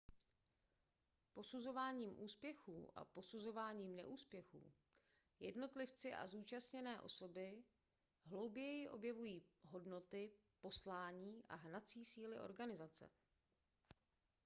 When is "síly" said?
12.05-12.39